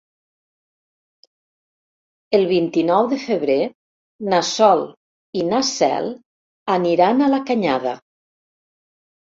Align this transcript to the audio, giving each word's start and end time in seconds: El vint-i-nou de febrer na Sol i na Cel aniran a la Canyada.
El 2.37 2.47
vint-i-nou 2.53 3.11
de 3.13 3.21
febrer 3.27 3.59
na 4.35 4.41
Sol 4.55 4.85
i 5.43 5.47
na 5.53 5.61
Cel 5.75 6.13
aniran 6.81 7.25
a 7.25 7.31
la 7.37 7.45
Canyada. 7.53 7.99